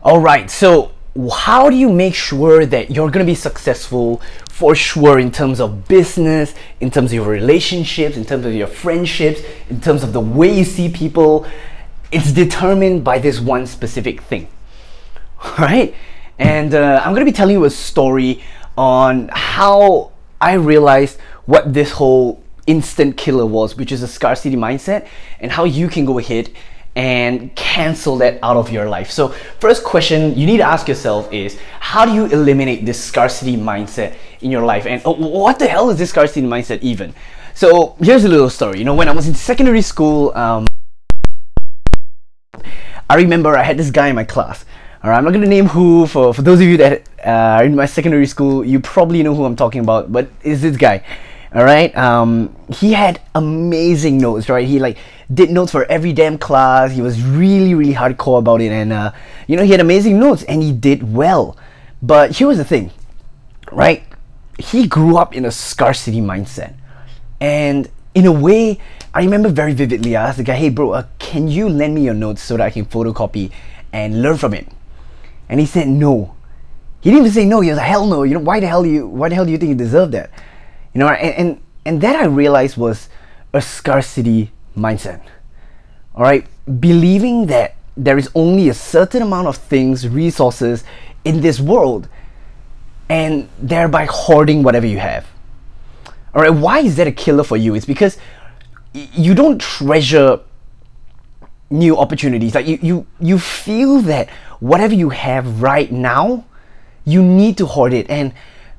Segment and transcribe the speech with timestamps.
[0.00, 0.92] All right, so
[1.32, 5.58] how do you make sure that you're going to be successful for sure in terms
[5.58, 10.12] of business, in terms of your relationships, in terms of your friendships, in terms of
[10.12, 11.48] the way you see people?
[12.12, 14.46] It's determined by this one specific thing,
[15.58, 15.92] right?
[16.38, 18.44] And uh, I'm going to be telling you a story
[18.76, 25.08] on how I realized what this whole instant killer was, which is a scarcity mindset,
[25.40, 26.50] and how you can go ahead
[26.96, 29.10] and cancel that out of your life.
[29.10, 29.28] So,
[29.60, 34.14] first question you need to ask yourself is how do you eliminate this scarcity mindset
[34.40, 34.86] in your life?
[34.86, 37.14] And oh, what the hell is this scarcity mindset even?
[37.54, 38.78] So, here's a little story.
[38.78, 40.66] You know, when I was in secondary school, um,
[43.10, 44.64] I remember I had this guy in my class.
[45.02, 46.06] All right, I'm not gonna name who.
[46.06, 49.34] For for those of you that uh, are in my secondary school, you probably know
[49.34, 50.10] who I'm talking about.
[50.10, 51.04] But is this guy?
[51.54, 54.98] all right um, he had amazing notes right he like
[55.32, 56.92] did notes for every damn class.
[56.92, 58.72] He was really really hardcore about it.
[58.72, 59.12] And uh,
[59.46, 61.56] you know he had amazing notes and he did well.
[62.00, 62.90] But here was the thing
[63.70, 64.02] right?
[64.58, 66.74] He grew up in a scarcity mindset.
[67.40, 68.78] And in a way
[69.14, 72.02] i remember very vividly i asked the guy hey bro uh, can you lend me
[72.02, 73.52] your notes so that i can photocopy
[73.92, 74.68] and learn from it?
[75.48, 76.34] And he said no.
[77.00, 77.60] He didn't even say no.
[77.60, 78.22] He was like hell no.
[78.22, 80.10] You know why the hell do you why the hell do you think you deserve
[80.12, 80.30] that?
[80.92, 83.08] You know, and, and, and that I realized was
[83.52, 85.22] a scarcity mindset.
[86.14, 86.46] All right,
[86.80, 90.84] believing that there is only a certain amount of things, resources
[91.24, 92.08] in this world,
[93.08, 95.26] and thereby hoarding whatever you have.
[96.34, 97.74] All right, why is that a killer for you?
[97.74, 98.18] It's because
[98.92, 100.40] you don't treasure
[101.70, 102.54] new opportunities.
[102.54, 106.44] Like you, you, you feel that whatever you have right now,
[107.04, 108.32] you need to hoard it, and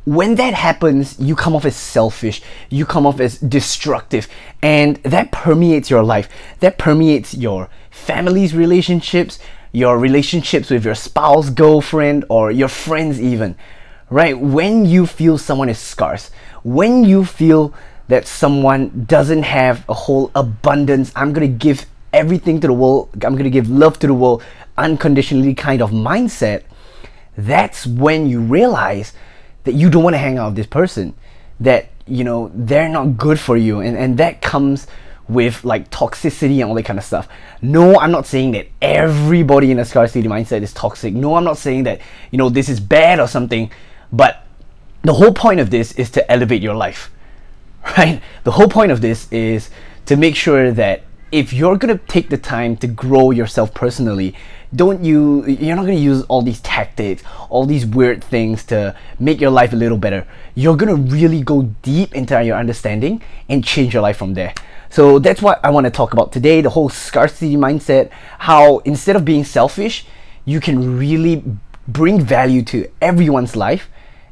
[0.05, 4.28] when that happens, you come off as selfish, you come off as destructive,
[4.61, 6.30] and that permeates your life.
[6.61, 9.39] That permeates your family's relationships,
[9.72, 13.55] your relationships with your spouse, girlfriend, or your friends, even.
[14.09, 14.39] Right?
[14.39, 16.31] When you feel someone is scarce,
[16.64, 17.73] when you feel
[18.08, 23.36] that someone doesn't have a whole abundance, I'm gonna give everything to the world, I'm
[23.36, 24.43] gonna give love to the world
[24.77, 26.64] unconditionally kind of mindset,
[27.37, 29.14] that's when you realize
[29.64, 31.14] that you don't want to hang out with this person
[31.59, 34.87] that you know they're not good for you and and that comes
[35.30, 37.30] with like toxicity and all that kind of stuff.
[37.61, 41.14] No, I'm not saying that everybody in a scarcity mindset is toxic.
[41.14, 43.71] No, I'm not saying that, you know, this is bad or something,
[44.11, 44.43] but
[45.03, 47.11] the whole point of this is to elevate your life.
[47.98, 48.21] Right?
[48.43, 49.69] The whole point of this is
[50.05, 54.36] to make sure that if you're to take the time to grow yourself personally,
[54.76, 59.42] don't you you're not to use all these tactics all these weird things to make
[59.42, 60.28] your life a little better.
[60.56, 64.54] You're to really go deep into your understanding and change your life from there.
[64.92, 68.10] So that's what i want to talk about today the whole scarcity mindset
[68.40, 70.06] how instead of being selfish
[70.46, 71.44] you can really
[71.88, 73.90] bring value to everyone's life.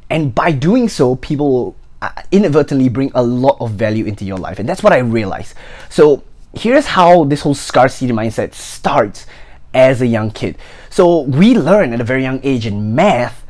[0.10, 4.38] And by doing so people will uh, inadvertently bring a lot of value into your
[4.38, 4.60] life.
[4.60, 5.56] And that's what i realized.
[5.90, 9.26] So here's how this whole scarcity mindset starts
[9.74, 10.58] as a young kid.
[10.90, 13.46] So we learn at a very young age in math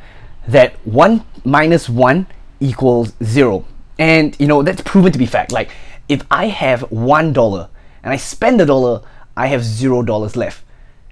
[0.46, 2.26] that 1 minus 1
[2.60, 3.64] equals 0.
[3.98, 5.52] And you know, that's proven to be fact.
[5.52, 5.70] Like
[6.08, 7.68] if I have $1
[8.02, 9.02] and I spend a dollar,
[9.36, 10.64] I have $0 left.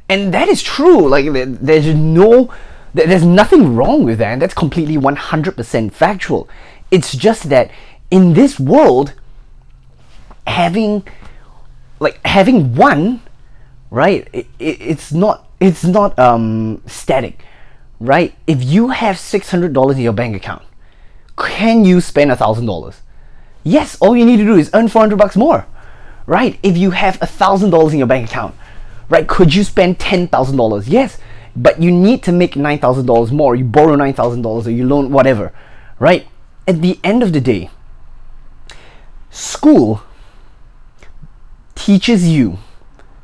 [0.08, 1.08] And that is true.
[1.08, 2.52] Like there's no
[2.94, 4.32] there's nothing wrong with that.
[4.32, 6.48] And that's completely 100% factual.
[6.90, 7.70] It's just that
[8.10, 9.12] in this world
[10.46, 11.06] having
[12.00, 13.22] like having one
[13.90, 14.28] right?
[14.32, 17.44] It, it, it's not it's not um, static,
[18.00, 18.34] right?
[18.46, 20.62] If you have six hundred dollars in your bank account,
[21.36, 23.02] can you spend a thousand dollars?
[23.62, 23.96] Yes.
[24.00, 25.66] All you need to do is earn four hundred bucks more,
[26.26, 26.58] right?
[26.62, 28.54] If you have a thousand dollars in your bank account,
[29.08, 29.26] right?
[29.26, 30.88] Could you spend ten thousand dollars?
[30.88, 31.18] Yes.
[31.58, 33.56] But you need to make nine thousand dollars more.
[33.56, 35.52] You borrow nine thousand dollars or you loan whatever,
[35.98, 36.26] right?
[36.68, 37.70] At the end of the day,
[39.30, 40.02] school
[41.76, 42.58] teaches you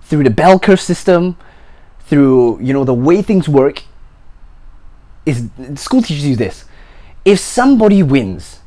[0.02, 1.36] through the bell curve system,
[2.00, 3.82] through you know the way things work,
[5.26, 6.64] is school teaches you this.
[7.24, 8.60] If somebody wins,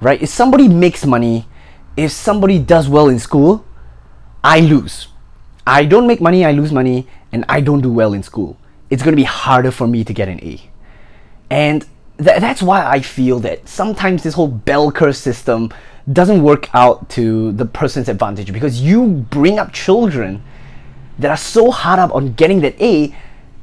[0.00, 0.20] right?
[0.20, 1.48] If somebody makes money,
[1.96, 3.64] if somebody does well in school,
[4.44, 5.08] I lose.
[5.66, 8.58] I don't make money, I lose money, and I don't do well in school.
[8.88, 10.70] It's going to be harder for me to get an A.
[11.50, 11.82] And
[12.16, 15.70] th- that's why I feel that sometimes this whole bell curve system
[16.12, 20.42] doesn't work out to the person's advantage because you bring up children
[21.18, 23.14] that are so hard up on getting that A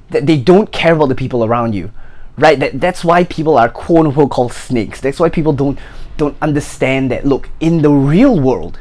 [0.10, 1.92] that they don't care about the people around you.
[2.38, 2.60] Right?
[2.60, 5.00] That that's why people are quote unquote called snakes.
[5.00, 5.80] That's why people don't
[6.18, 8.80] don't understand that look, in the real world,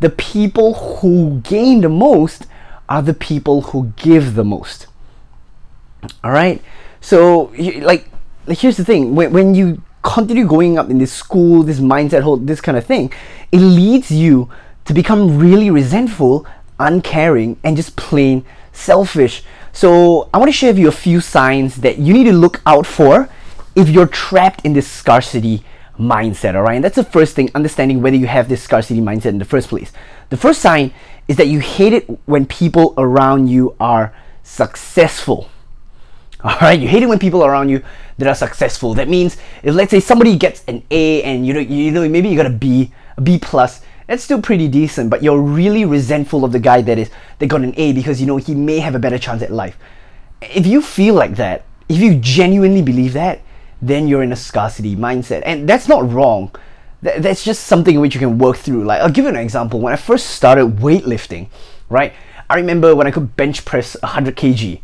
[0.00, 2.46] the people who gain the most
[2.88, 4.86] are the people who give the most.
[6.22, 6.62] All right.
[7.00, 8.08] So like,
[8.46, 12.36] here's the thing: when when you continue going up in this school, this mindset, whole
[12.36, 13.12] this kind of thing,
[13.50, 14.48] it leads you
[14.84, 16.46] to become really resentful,
[16.78, 19.42] uncaring, and just plain selfish.
[19.72, 22.60] So I want to share with you a few signs that you need to look
[22.66, 23.28] out for
[23.74, 25.64] if you're trapped in this scarcity
[25.98, 26.74] mindset, all right?
[26.74, 29.68] And that's the first thing, understanding whether you have this scarcity mindset in the first
[29.68, 29.90] place.
[30.28, 30.92] The first sign
[31.28, 35.48] is that you hate it when people around you are successful.
[36.44, 37.82] All right, you hate it when people around you
[38.18, 38.94] that are successful.
[38.94, 42.28] That means if let's say somebody gets an A and you know you know maybe
[42.28, 46.44] you got a B, a B plus, that's still pretty decent, but you're really resentful
[46.44, 48.94] of the guy that is that got an A because you know he may have
[48.94, 49.76] a better chance at life.
[50.40, 53.40] If you feel like that, if you genuinely believe that,
[53.80, 55.42] then you're in a scarcity mindset.
[55.44, 56.50] And that's not wrong.
[57.02, 58.84] that's just something which you can work through.
[58.84, 59.80] Like I'll give you an example.
[59.80, 61.48] When I first started weightlifting,
[61.88, 62.12] right?
[62.48, 64.80] I remember when I could bench press 100 kg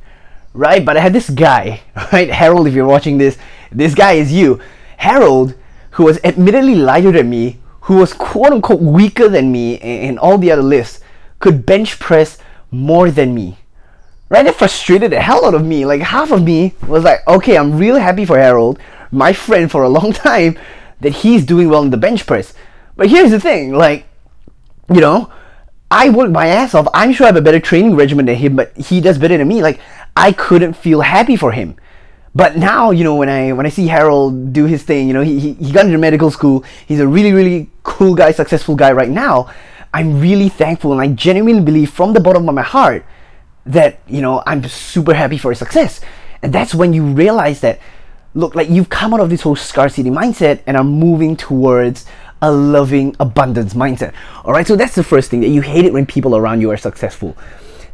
[0.52, 0.84] right?
[0.84, 1.82] But I had this guy,
[2.12, 2.30] right?
[2.30, 3.38] Harold, if you're watching this,
[3.72, 4.60] this guy is you.
[4.96, 5.54] Harold,
[5.92, 10.38] who was admittedly lighter than me, who was quote unquote weaker than me in, all
[10.38, 11.00] the other lifts,
[11.38, 12.38] could bench press
[12.70, 13.58] more than me.
[14.28, 14.44] Right?
[14.44, 15.84] That frustrated the hell out of me.
[15.84, 18.78] Like half of me was like, okay, I'm really happy for Harold,
[19.10, 20.58] my friend for a long time,
[21.00, 22.54] that he's doing well in the bench press.
[22.96, 24.06] But here's the thing, like,
[24.92, 25.32] you know,
[25.90, 26.86] I work my ass off.
[26.94, 29.48] I'm sure I have a better training regimen than him, but he does better than
[29.48, 29.62] me.
[29.62, 29.80] Like,
[30.16, 31.76] I couldn't feel happy for him.
[32.34, 35.22] But now, you know, when I when I see Harold do his thing, you know,
[35.22, 36.64] he, he, he got into medical school.
[36.86, 39.50] He's a really, really cool guy, successful guy right now.
[39.92, 43.04] I'm really thankful and I genuinely believe from the bottom of my heart
[43.66, 46.00] that, you know, I'm super happy for his success.
[46.42, 47.80] And that's when you realize that,
[48.34, 52.06] look, like you've come out of this whole scarcity mindset and are moving towards
[52.40, 54.14] a loving abundance mindset.
[54.44, 56.70] All right, so that's the first thing that you hate it when people around you
[56.70, 57.36] are successful.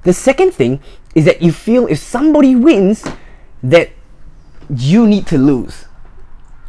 [0.06, 0.78] The second thing
[1.16, 3.04] is that you feel if somebody wins,
[3.64, 3.90] that
[4.70, 5.86] you need to lose.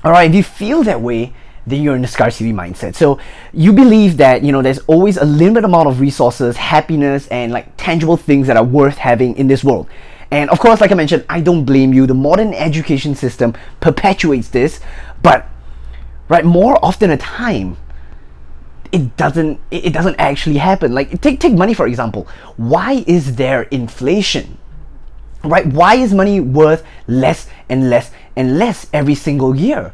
[0.04, 1.36] All right, if you feel that way,
[1.68, 2.96] then you're in a scarcity mindset.
[2.96, 3.20] So
[3.54, 7.78] you believe that you know there's always a limited amount of resources, happiness, and like
[7.78, 9.88] tangible things that are worth having in this world.
[10.32, 12.08] And of course, like I mentioned, I don't blame you.
[12.08, 14.80] The modern education system perpetuates this,
[15.22, 15.48] but
[16.28, 17.78] right, more often a time,
[18.92, 20.94] it doesn't it doesn't actually happen.
[20.94, 22.28] Like take take money for example.
[22.58, 24.58] Why is there inflation?
[25.44, 25.66] Right?
[25.66, 29.94] Why is money worth less and less and less every single year?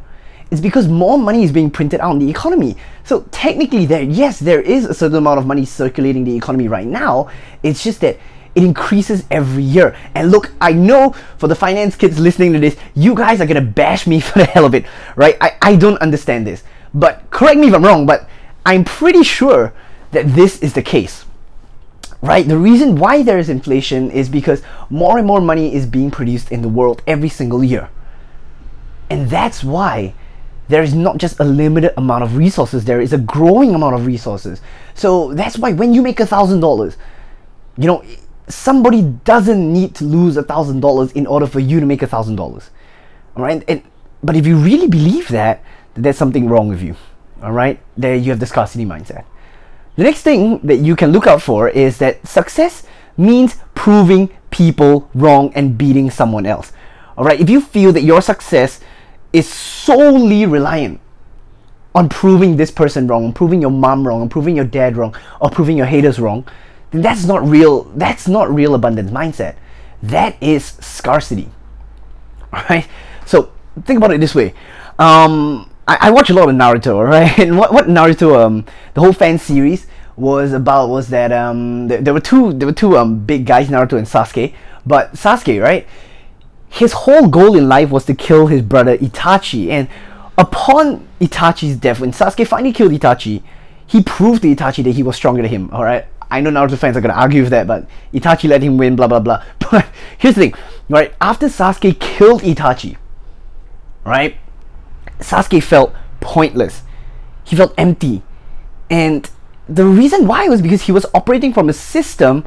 [0.51, 2.75] It's because more money is being printed out in the economy.
[3.03, 6.87] So technically there yes there is a certain amount of money circulating the economy right
[6.87, 7.29] now.
[7.63, 8.17] It's just that
[8.55, 9.95] it increases every year.
[10.13, 13.61] And look, I know for the finance kids listening to this, you guys are gonna
[13.61, 14.85] bash me for the hell of it,
[15.15, 15.37] right?
[15.41, 16.63] I, I don't understand this.
[16.93, 18.29] But correct me if I'm wrong, but
[18.65, 19.73] I'm pretty sure
[20.11, 21.25] that this is the case.
[22.21, 22.47] Right?
[22.47, 26.51] The reason why there is inflation is because more and more money is being produced
[26.51, 27.89] in the world every single year.
[29.09, 30.13] And that's why
[30.69, 34.05] there is not just a limited amount of resources, there is a growing amount of
[34.05, 34.61] resources.
[34.93, 36.95] So that's why when you make a thousand dollars,
[37.77, 38.03] you know,
[38.47, 42.07] somebody doesn't need to lose a thousand dollars in order for you to make a
[42.07, 42.69] thousand dollars.
[43.35, 43.63] All right?
[43.67, 43.83] And
[44.23, 45.61] but if you really believe that,
[45.95, 46.95] there's something wrong with you.
[47.43, 49.25] All right, there you have the scarcity mindset.
[49.97, 52.83] The next thing that you can look out for is that success
[53.17, 56.71] means proving people wrong and beating someone else.
[57.17, 58.79] All right, if you feel that your success
[59.33, 61.01] is solely reliant
[61.93, 65.15] on proving this person wrong, on proving your mom wrong, on proving your dad wrong,
[65.41, 66.47] or proving your haters wrong,
[66.91, 67.83] then that's not real.
[67.95, 69.57] That's not real abundance mindset.
[70.01, 71.49] That is scarcity.
[72.53, 72.87] All right.
[73.25, 73.51] So
[73.83, 74.53] think about it this way.
[74.97, 77.37] Um, I, I watch a lot of Naruto, right?
[77.39, 82.01] And what, what Naruto, um, the whole fan series was about was that um, there,
[82.01, 84.53] there were two there were two um big guys, Naruto and Sasuke.
[84.85, 85.87] But Sasuke, right?
[86.69, 89.87] His whole goal in life was to kill his brother Itachi, and
[90.37, 93.43] upon Itachi's death, when Sasuke finally killed Itachi,
[93.85, 95.69] he proved to Itachi that he was stronger than him.
[95.71, 96.05] All right.
[96.31, 99.07] I know Naruto fans are gonna argue with that, but Itachi let him win, blah
[99.07, 99.43] blah blah.
[99.71, 99.87] But
[100.17, 100.53] here's the thing,
[100.89, 101.13] right?
[101.21, 102.97] After Sasuke killed Itachi,
[104.05, 104.37] right?
[105.23, 106.83] Sasuke felt pointless.
[107.43, 108.21] He felt empty.
[108.89, 109.29] And
[109.67, 112.45] the reason why was because he was operating from a system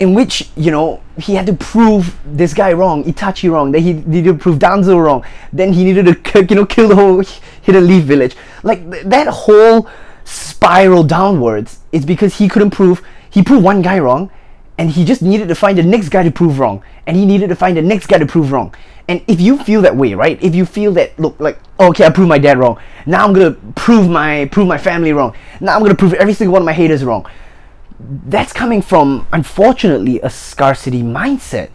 [0.00, 3.92] in which, you know, he had to prove this guy wrong, Itachi wrong, then he
[3.92, 7.22] needed to prove Danzo wrong, then he needed to, you know, kill the whole
[7.62, 8.34] Hidden Leaf village.
[8.62, 9.88] Like, th- that whole
[10.24, 14.30] spiral downwards is because he couldn't prove, he proved one guy wrong,
[14.78, 17.48] and he just needed to find the next guy to prove wrong, and he needed
[17.48, 18.74] to find the next guy to prove wrong.
[19.08, 20.42] And if you feel that way, right?
[20.42, 22.78] If you feel that, look, like, okay, I proved my dad wrong.
[23.06, 25.34] Now I'm gonna prove my prove my family wrong.
[25.60, 27.26] Now I'm gonna prove every single one of my haters wrong.
[27.98, 31.70] That's coming from, unfortunately, a scarcity mindset.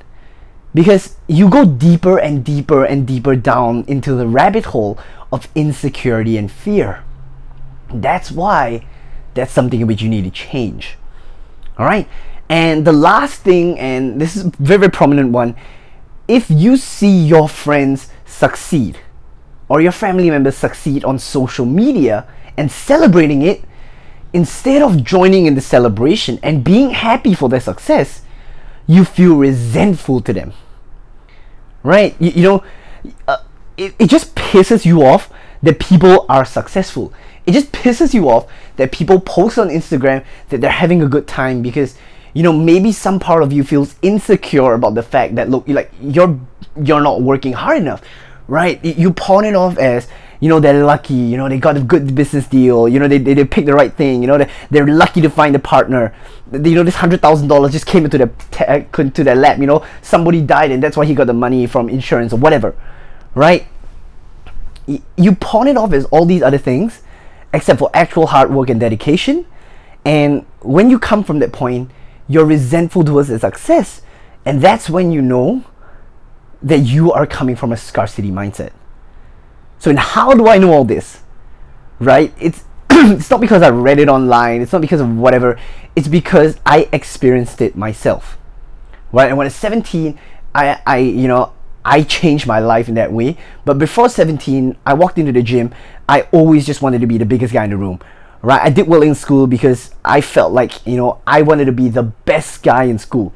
[0.75, 4.99] because you go deeper and deeper and deeper down into the rabbit hole
[5.31, 7.01] of insecurity and fear.
[7.91, 8.85] That's why
[9.33, 10.97] that's something in which you need to change.
[11.77, 12.07] All right.
[12.49, 15.55] And the last thing, and this is very, very prominent one,
[16.27, 18.99] if you see your friends succeed
[19.67, 23.63] or your family members succeed on social media and celebrating it,
[24.33, 28.21] instead of joining in the celebration and being happy for their success,
[28.85, 30.53] you feel resentful to them.
[31.83, 32.15] Right?
[32.19, 32.63] You, you know,
[33.27, 33.37] uh,
[33.77, 35.31] it, it just pisses you off
[35.63, 37.13] that people are successful.
[37.45, 41.27] It just pisses you off that people post on Instagram that they're having a good
[41.27, 41.97] time because
[42.35, 45.91] you know maybe some part of you feels insecure about the fact that look like
[45.99, 46.39] you're
[46.83, 48.01] you're not working hard enough
[48.47, 48.85] right?
[48.85, 50.07] You pawn it off as
[50.39, 53.17] you know they're lucky you know they got a good business deal you know they,
[53.17, 56.13] they, they picked the right thing you know they, they're lucky to find a partner.
[56.51, 59.57] You know this hundred thousand dollars just came into their te- uh, to their lap
[59.57, 62.75] you know somebody died and that's why he got the money from insurance or whatever
[63.35, 63.67] right?
[65.17, 67.01] You pawn it off as all these other things
[67.53, 69.45] except for actual hard work and dedication.
[70.03, 71.91] And when you come from that point
[72.27, 74.01] you're resentful towards the success.
[74.45, 75.63] And that's when you know
[76.61, 78.71] that you are coming from a scarcity mindset.
[79.79, 81.21] So, and how do I know all this?
[81.99, 82.33] Right?
[82.39, 85.59] It's it's not because I read it online, it's not because of whatever,
[85.95, 88.37] it's because I experienced it myself.
[89.11, 89.29] Right?
[89.29, 90.17] And when I was 17,
[90.53, 91.53] I, I you know,
[91.83, 93.37] I changed my life in that way.
[93.63, 95.73] But before 17, I walked into the gym,
[96.09, 97.99] I always just wanted to be the biggest guy in the room
[98.45, 98.61] right?
[98.61, 101.89] I did well in school because I felt like you know I wanted to be
[101.89, 103.33] the best guy in school,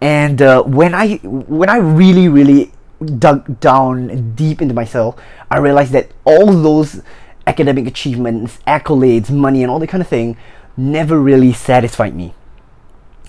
[0.00, 2.72] and uh, when I when I really really
[3.18, 7.02] dug down deep into myself, I realized that all those
[7.46, 10.36] academic achievements, accolades, money, and all that kind of thing
[10.76, 12.32] never really satisfied me.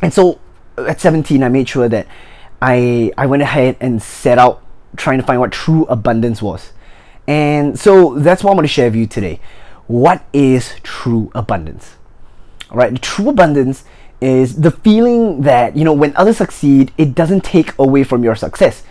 [0.02, 0.40] And so
[0.78, 2.08] at 17, I made sure that
[2.62, 4.62] I I went ahead and set out
[4.96, 6.72] trying to find what true abundance was.
[7.26, 9.40] And so that's what I'm going to share with you today
[9.88, 11.96] what is true abundance?
[12.70, 13.84] All right, true abundance
[14.22, 18.36] is the feeling that, you know, when others succeed, it doesn't take away from your
[18.36, 18.84] success.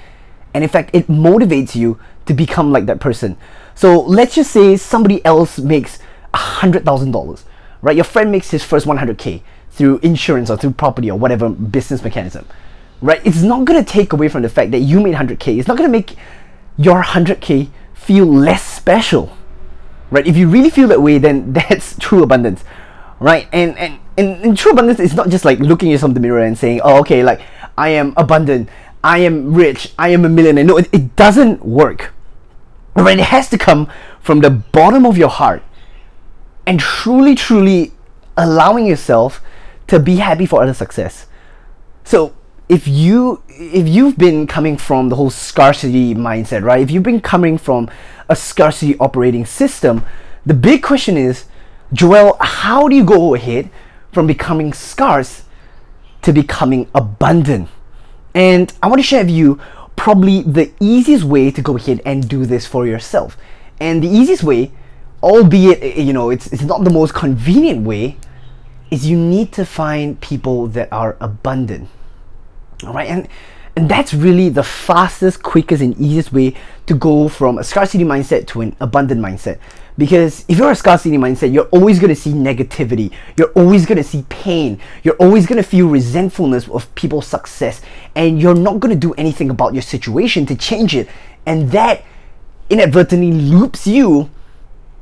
[0.52, 3.38] And in fact, it motivates you to become like that person.
[3.74, 5.98] So let's just say somebody else makes
[6.34, 7.44] a $100,000,
[7.80, 7.96] right?
[7.96, 12.46] Your friend makes his first 100K through insurance or through property or whatever business mechanism,
[13.00, 13.24] right?
[13.26, 15.58] It's not going to take away from the fact that you made 100K.
[15.58, 16.16] It's not going to make
[16.76, 19.34] your 100K feel less special
[20.12, 20.26] right?
[20.26, 22.62] If you really feel that way, then that's true abundance,
[23.18, 23.48] right?
[23.52, 26.42] And and and, and true abundance is not just like looking yourself in the mirror
[26.42, 27.40] and saying, oh, okay, like
[27.76, 28.68] I am abundant,
[29.02, 30.64] I am rich, I am a millionaire.
[30.64, 32.12] No, it, it doesn't work.
[32.94, 33.18] Right?
[33.18, 33.90] It has to come
[34.20, 35.62] from the bottom of your heart
[36.66, 37.92] and truly, truly
[38.36, 39.40] allowing yourself
[39.86, 41.26] to be happy for other success.
[42.04, 42.34] So
[42.72, 46.80] if you if you've been coming from the whole scarcity mindset, right?
[46.80, 47.90] If you've been coming from
[48.30, 50.02] a scarcity operating system,
[50.46, 51.44] the big question is,
[51.92, 53.68] Joel, how do you go ahead
[54.10, 55.44] from becoming scarce
[56.22, 57.68] to becoming abundant?
[58.34, 59.60] And I want to share with you
[59.94, 63.36] probably the easiest way to go ahead and do this for yourself.
[63.80, 64.72] And the easiest way,
[65.22, 68.16] albeit eh, you know it's, it's not the most convenient way,
[68.90, 71.90] is you need to find people that are abundant.
[72.84, 73.28] All right, and
[73.74, 76.54] and that's really the fastest, quickest, and easiest way
[76.86, 79.58] to go from a scarcity mindset to an abundant mindset.
[79.96, 83.12] Because if you're a scarcity mindset, you're always going to see negativity.
[83.36, 84.78] You're always going to see pain.
[85.02, 87.80] You're always going to feel resentfulness of people's success.
[88.14, 91.08] And you're not going to do anything about your situation to change it.
[91.46, 92.04] And that
[92.68, 94.30] inadvertently loops you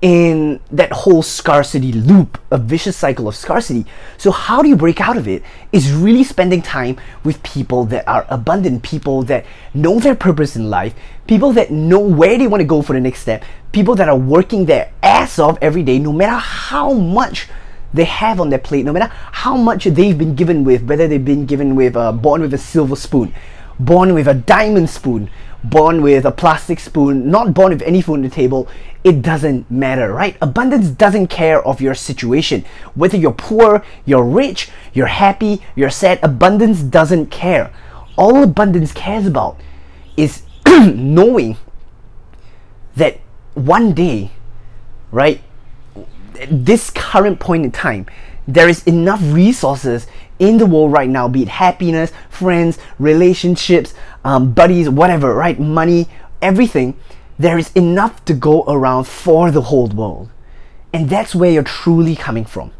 [0.02, 3.84] in that whole scarcity loop, a vicious cycle of scarcity.
[4.16, 5.42] So, how do you break out of it?
[5.72, 10.70] Is really spending time with people that are abundant, people that know their purpose in
[10.70, 10.94] life,
[11.26, 14.16] people that know where they want to go for the next step, people that are
[14.16, 17.48] working their ass off every day, no matter how much
[17.92, 21.24] they have on their plate, no matter how much they've been given with, whether they've
[21.24, 23.34] been given with, uh, born with a silver spoon,
[23.78, 25.28] born with a diamond spoon,
[25.62, 28.68] born with a plastic spoon, not born with any food on the table,
[29.04, 30.36] it doesn't matter, right?
[30.42, 32.64] Abundance doesn't care of your situation.
[32.94, 37.72] Whether you're poor, you're rich, you're happy, you're sad, abundance doesn't care.
[38.16, 39.58] All abundance cares about
[40.16, 41.56] is knowing
[42.96, 43.18] that
[43.54, 44.30] one day,
[45.10, 45.40] right,
[46.50, 48.06] this current point in time,
[48.46, 50.06] there is enough resources
[50.40, 53.94] in the world right now, be it happiness, friends, relationships,
[54.24, 55.60] um, buddies, whatever, right?
[55.60, 56.08] Money,
[56.42, 56.98] everything.
[57.38, 60.30] There is enough to go around for the whole world.
[60.92, 62.72] And that's where you're truly coming from.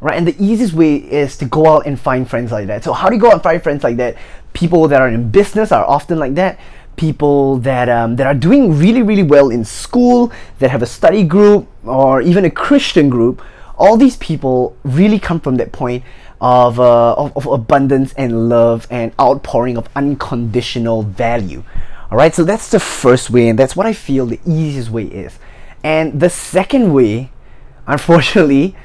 [0.00, 0.18] Right?
[0.18, 2.82] And the easiest way is to go out and find friends like that.
[2.82, 4.16] So, how do you go out and find friends like that?
[4.52, 6.58] people that are in business are often like that
[6.96, 11.24] people that um, that are doing really really well in school that have a study
[11.24, 13.42] group or even a christian group
[13.78, 16.04] all these people really come from that point
[16.42, 21.64] of, uh, of, of abundance and love and outpouring of unconditional value
[22.10, 25.04] all right so that's the first way and that's what i feel the easiest way
[25.04, 25.38] is
[25.82, 27.30] and the second way
[27.86, 28.76] unfortunately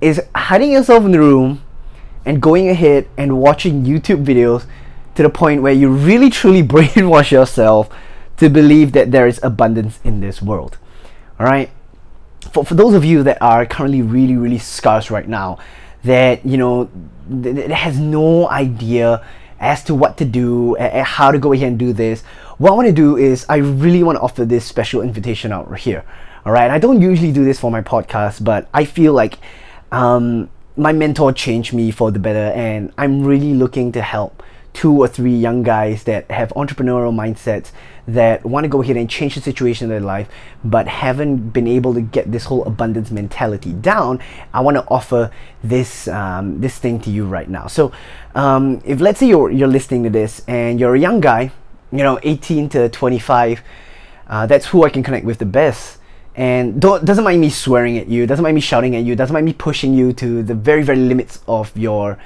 [0.00, 1.60] is hiding yourself in the room
[2.24, 4.66] and going ahead and watching youtube videos
[5.16, 7.90] to the point where you really truly brainwash yourself
[8.36, 10.78] to believe that there is abundance in this world.
[11.40, 11.70] All right.
[12.52, 15.58] For, for those of you that are currently really, really scarce right now,
[16.06, 16.88] that, you know,
[17.28, 19.24] that has no idea
[19.58, 22.22] as to what to do, and how to go ahead and do this,
[22.58, 25.78] what I want to do is I really want to offer this special invitation out
[25.78, 26.04] here.
[26.44, 26.70] All right.
[26.70, 29.38] I don't usually do this for my podcast, but I feel like
[29.92, 34.42] um, my mentor changed me for the better, and I'm really looking to help
[34.76, 37.70] two or three young guys that have entrepreneurial mindsets
[38.06, 40.28] that want to go ahead and change the situation in their life
[40.62, 44.20] but haven't been able to get this whole abundance mentality down
[44.52, 45.30] i want to offer
[45.68, 47.66] this um, this thing to you right now.
[47.66, 47.92] So
[48.34, 51.50] um, if let's say you're you're listening to this and you're a young guy
[51.92, 53.62] you know 18 to 25
[54.28, 55.98] uh, that's who i can connect with the best.
[56.38, 59.46] And doesn't mind me swearing at you doesn't mind me shouting at you doesn't mind
[59.46, 62.18] me pushing you to the very very limits of your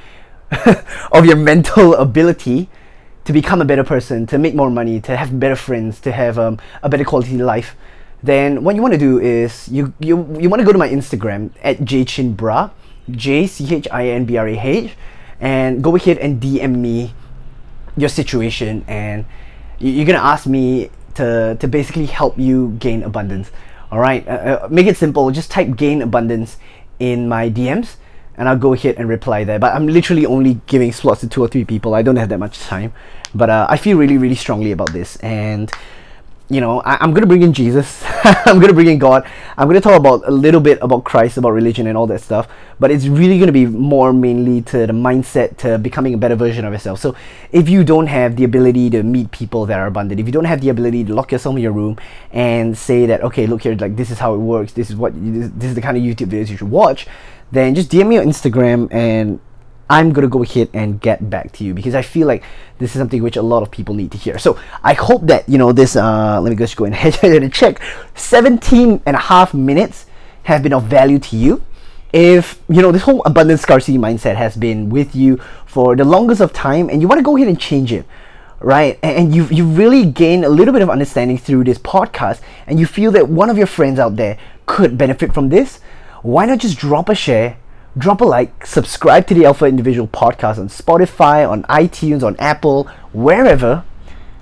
[1.12, 2.68] of your mental ability
[3.24, 6.38] to become a better person, to make more money, to have better friends, to have
[6.38, 7.76] um, a better quality life,
[8.22, 10.88] then what you want to do is you you you want to go to my
[10.88, 12.70] Instagram at jchinbrah,
[13.10, 14.92] J C H I N B R A H,
[15.40, 17.14] and go ahead and DM me
[17.96, 19.24] your situation, and
[19.78, 23.50] you're gonna ask me to to basically help you gain abundance.
[23.90, 25.30] All right, uh, uh, make it simple.
[25.30, 26.58] Just type gain abundance
[26.98, 27.96] in my DMs
[28.40, 29.58] and I'll go ahead and reply there.
[29.58, 31.94] But I'm literally only giving slots to two or three people.
[31.94, 32.94] I don't have that much time.
[33.34, 35.16] But uh, I feel really, really strongly about this.
[35.16, 35.70] And,
[36.48, 38.02] you know, I, am going to bring in Jesus.
[38.24, 39.28] I'm going to bring in God.
[39.58, 42.22] I'm going to talk about a little bit about Christ, about religion, and all that
[42.22, 42.48] stuff.
[42.80, 46.34] But it's really going to be more mainly to the mindset, to becoming a better
[46.34, 46.98] version of yourself.
[46.98, 47.14] So
[47.52, 50.46] if you don't have the ability to meet people that are abundant, if you don't
[50.46, 51.98] have the ability to lock yourself in your room
[52.32, 55.12] and say that, okay, look here, like this is how it works, this is what,
[55.14, 57.06] this, this is the kind of YouTube videos you should watch
[57.52, 59.40] then just DM me on Instagram and
[59.90, 62.44] I'm gonna go ahead and get back to you because I feel like
[62.78, 64.38] this is something which a lot of people need to hear.
[64.38, 65.96] So I hope that you know this.
[65.96, 67.82] Uh, let me just go ahead and check.
[68.14, 70.06] 17 and a half minutes
[70.44, 71.64] have been of value to you.
[72.12, 76.40] If you know this whole abundance scarcity mindset has been with you for the longest
[76.40, 78.06] of time, and you want to go ahead and change it,
[78.60, 78.96] right?
[79.02, 82.86] And you you really gain a little bit of understanding through this podcast, and you
[82.86, 85.80] feel that one of your friends out there could benefit from this
[86.22, 87.56] why not just drop a share,
[87.96, 92.84] drop a like, subscribe to the Alpha Individual podcast on Spotify, on iTunes, on Apple,
[93.12, 93.84] wherever,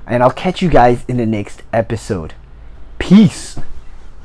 [0.07, 2.35] and I'll catch you guys in the next episode.
[2.99, 3.59] Peace.